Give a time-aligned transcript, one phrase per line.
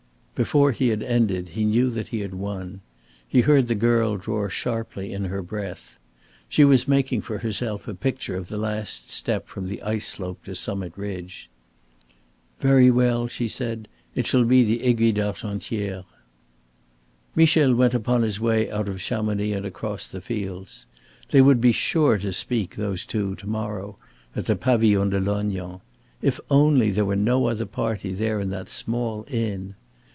[0.33, 2.81] Before he had ended, he knew that he had won.
[3.27, 5.99] He heard the girl draw sharply in her breath.
[6.49, 10.43] She was making for herself a picture of the last step from the ice slope
[10.45, 11.47] to summit ridge.
[12.59, 13.87] "Very well," she said.
[14.15, 16.05] "It shall be the Aiguille d'Argentière."
[17.35, 20.87] Michel went upon his way out of Chamonix and across the fields.
[21.29, 23.95] They would be sure to speak, those two, to morrow
[24.35, 25.81] at the Pavillon de Lognan.
[26.19, 29.75] If only there were no other party there in that small inn!